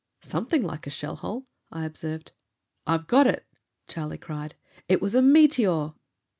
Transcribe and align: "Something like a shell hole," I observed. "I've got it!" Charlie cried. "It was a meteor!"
"Something 0.23 0.63
like 0.63 0.87
a 0.87 0.89
shell 0.89 1.17
hole," 1.17 1.45
I 1.71 1.85
observed. 1.85 2.31
"I've 2.87 3.05
got 3.05 3.27
it!" 3.27 3.45
Charlie 3.87 4.17
cried. 4.17 4.55
"It 4.89 4.99
was 4.99 5.13
a 5.13 5.21
meteor!" 5.21 5.93